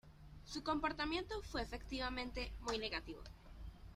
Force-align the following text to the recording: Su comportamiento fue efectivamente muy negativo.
Su 0.45 0.63
comportamiento 0.63 1.39
fue 1.43 1.61
efectivamente 1.61 2.51
muy 2.61 2.79
negativo. 2.79 3.21